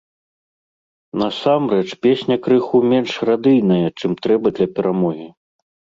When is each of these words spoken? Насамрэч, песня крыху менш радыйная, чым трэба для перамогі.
Насамрэч, 1.21 1.89
песня 2.05 2.37
крыху 2.47 2.77
менш 2.95 3.11
радыйная, 3.29 3.85
чым 4.03 4.11
трэба 4.27 4.47
для 4.57 4.67
перамогі. 4.79 5.29